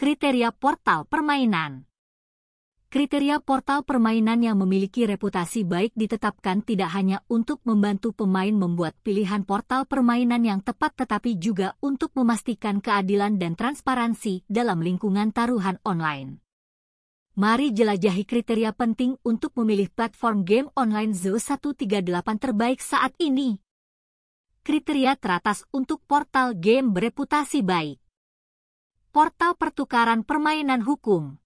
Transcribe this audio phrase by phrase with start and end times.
[0.00, 1.84] Kriteria portal permainan
[2.88, 9.44] Kriteria portal permainan yang memiliki reputasi baik ditetapkan tidak hanya untuk membantu pemain membuat pilihan
[9.44, 16.40] portal permainan yang tepat tetapi juga untuk memastikan keadilan dan transparansi dalam lingkungan taruhan online.
[17.36, 22.08] Mari jelajahi kriteria penting untuk memilih platform game online Zoo 138
[22.40, 23.60] terbaik saat ini.
[24.64, 28.00] Kriteria teratas untuk portal game bereputasi baik.
[29.10, 31.40] Portal pertukaran permainan hukum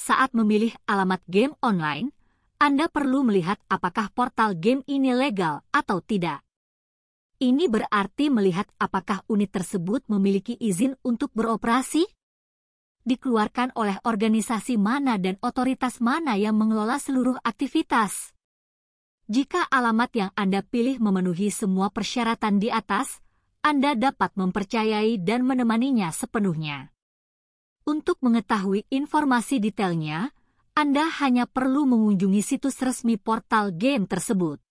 [0.00, 2.08] saat memilih alamat game online,
[2.56, 6.40] Anda perlu melihat apakah portal game ini legal atau tidak.
[7.36, 12.08] Ini berarti melihat apakah unit tersebut memiliki izin untuk beroperasi,
[13.04, 18.32] dikeluarkan oleh organisasi mana dan otoritas mana yang mengelola seluruh aktivitas.
[19.28, 23.20] Jika alamat yang Anda pilih memenuhi semua persyaratan di atas,
[23.60, 26.96] Anda dapat mempercayai dan menemaninya sepenuhnya.
[27.84, 30.32] Untuk mengetahui informasi detailnya,
[30.72, 34.64] Anda hanya perlu mengunjungi situs resmi portal game tersebut.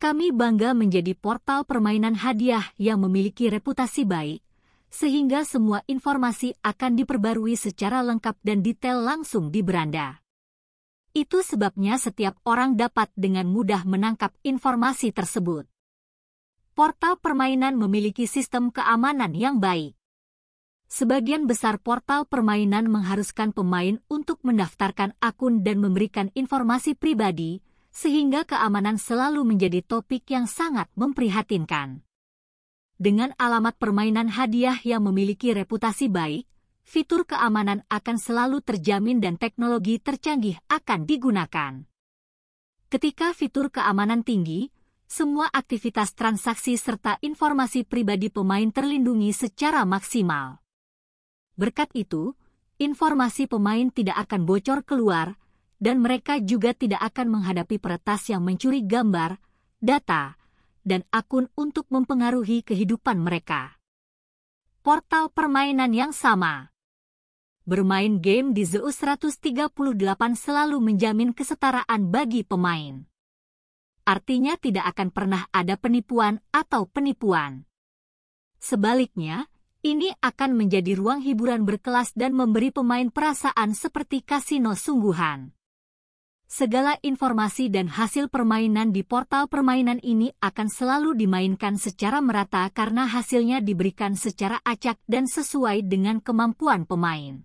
[0.00, 4.40] Kami bangga menjadi portal permainan hadiah yang memiliki reputasi baik,
[4.88, 10.16] sehingga semua informasi akan diperbarui secara lengkap dan detail langsung di beranda.
[11.12, 15.71] Itu sebabnya setiap orang dapat dengan mudah menangkap informasi tersebut.
[16.72, 19.92] Portal permainan memiliki sistem keamanan yang baik.
[20.88, 27.60] Sebagian besar portal permainan mengharuskan pemain untuk mendaftarkan akun dan memberikan informasi pribadi,
[27.92, 32.00] sehingga keamanan selalu menjadi topik yang sangat memprihatinkan.
[32.96, 36.48] Dengan alamat permainan hadiah yang memiliki reputasi baik,
[36.88, 41.84] fitur keamanan akan selalu terjamin dan teknologi tercanggih akan digunakan.
[42.88, 44.72] Ketika fitur keamanan tinggi,
[45.12, 50.64] semua aktivitas transaksi serta informasi pribadi pemain terlindungi secara maksimal.
[51.52, 52.32] Berkat itu,
[52.80, 55.36] informasi pemain tidak akan bocor keluar,
[55.76, 59.36] dan mereka juga tidak akan menghadapi peretas yang mencuri gambar,
[59.84, 60.40] data,
[60.80, 63.76] dan akun untuk mempengaruhi kehidupan mereka.
[64.80, 66.72] Portal permainan yang sama
[67.68, 69.76] Bermain game di Zeus 138
[70.34, 73.11] selalu menjamin kesetaraan bagi pemain.
[74.02, 77.66] Artinya tidak akan pernah ada penipuan atau penipuan.
[78.58, 79.46] Sebaliknya,
[79.82, 85.54] ini akan menjadi ruang hiburan berkelas dan memberi pemain perasaan seperti kasino sungguhan.
[86.46, 93.08] Segala informasi dan hasil permainan di portal permainan ini akan selalu dimainkan secara merata karena
[93.08, 97.42] hasilnya diberikan secara acak dan sesuai dengan kemampuan pemain.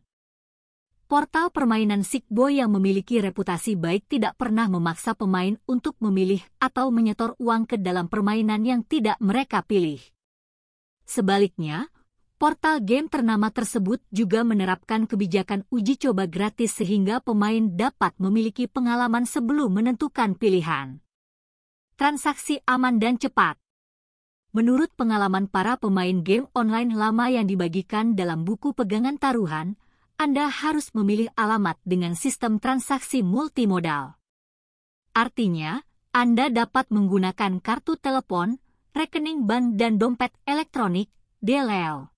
[1.08, 7.32] Portal permainan Sikbo yang memiliki reputasi baik tidak pernah memaksa pemain untuk memilih atau menyetor
[7.40, 10.04] uang ke dalam permainan yang tidak mereka pilih.
[11.08, 11.88] Sebaliknya,
[12.36, 19.24] Portal game ternama tersebut juga menerapkan kebijakan uji coba gratis sehingga pemain dapat memiliki pengalaman
[19.24, 21.00] sebelum menentukan pilihan.
[21.96, 23.56] Transaksi aman dan cepat.
[24.52, 29.80] Menurut pengalaman para pemain game online lama yang dibagikan dalam buku pegangan taruhan,
[30.18, 34.18] Anda harus memilih alamat dengan sistem transaksi multimodal.
[35.14, 38.58] Artinya, Anda dapat menggunakan kartu telepon,
[38.98, 42.18] rekening bank dan dompet elektronik, DLL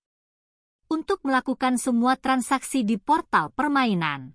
[0.90, 4.34] untuk melakukan semua transaksi di portal permainan.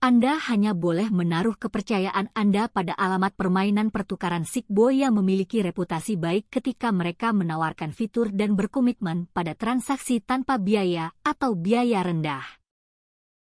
[0.00, 6.48] Anda hanya boleh menaruh kepercayaan Anda pada alamat permainan pertukaran Sikbo yang memiliki reputasi baik
[6.48, 12.59] ketika mereka menawarkan fitur dan berkomitmen pada transaksi tanpa biaya atau biaya rendah.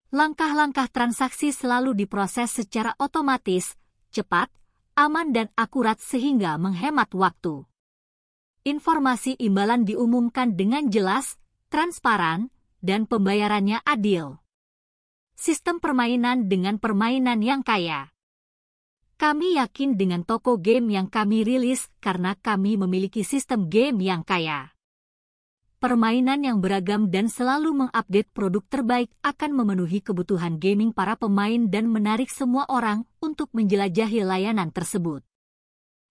[0.07, 3.75] Langkah-langkah transaksi selalu diproses secara otomatis,
[4.15, 4.47] cepat,
[4.95, 7.67] aman dan akurat sehingga menghemat waktu.
[8.63, 11.35] Informasi imbalan diumumkan dengan jelas,
[11.67, 12.47] transparan,
[12.79, 14.39] dan pembayarannya adil.
[15.35, 18.07] Sistem permainan dengan permainan yang kaya.
[19.19, 24.76] Kami yakin dengan toko game yang kami rilis karena kami memiliki sistem game yang kaya.
[25.77, 31.85] Permainan yang beragam dan selalu mengupdate produk terbaik akan memenuhi kebutuhan gaming para pemain dan
[31.85, 35.21] menarik semua orang untuk menjelajahi layanan tersebut.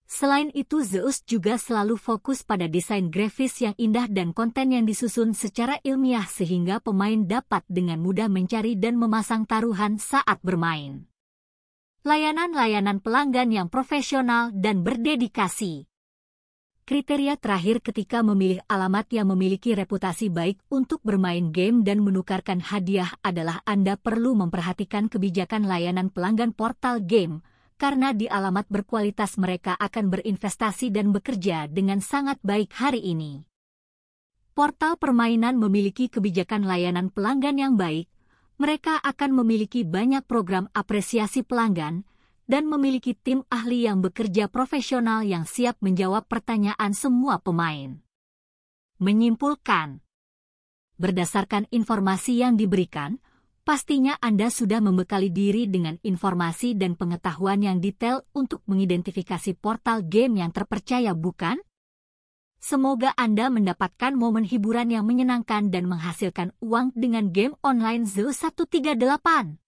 [0.07, 5.35] Selain itu Zeus juga selalu fokus pada desain grafis yang indah dan konten yang disusun
[5.35, 11.11] secara ilmiah sehingga pemain dapat dengan mudah mencari dan memasang taruhan saat bermain.
[12.07, 15.91] Layanan-layanan pelanggan yang profesional dan berdedikasi.
[16.87, 23.11] Kriteria terakhir ketika memilih alamat yang memiliki reputasi baik untuk bermain game dan menukarkan hadiah
[23.27, 27.43] adalah Anda perlu memperhatikan kebijakan layanan pelanggan portal game,
[27.75, 33.43] karena di alamat berkualitas mereka akan berinvestasi dan bekerja dengan sangat baik hari ini.
[34.55, 38.07] portal permainan memiliki kebijakan layanan pelanggan yang baik,
[38.63, 42.07] mereka akan memiliki banyak program apresiasi pelanggan
[42.47, 47.99] dan memiliki tim ahli yang bekerja profesional yang siap menjawab pertanyaan semua pemain.
[49.03, 50.01] Menyimpulkan,
[50.97, 53.21] berdasarkan informasi yang diberikan,
[53.67, 60.41] pastinya Anda sudah membekali diri dengan informasi dan pengetahuan yang detail untuk mengidentifikasi portal game
[60.41, 61.59] yang terpercaya, bukan?
[62.57, 69.66] Semoga Anda mendapatkan momen hiburan yang menyenangkan dan menghasilkan uang dengan game online Zo 138.